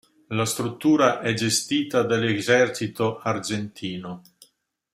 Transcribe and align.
La 0.29 0.45
struttura 0.45 1.19
è 1.19 1.31
gestita 1.35 2.01
dall'Ejército 2.01 3.19
Argentino. 3.19 4.23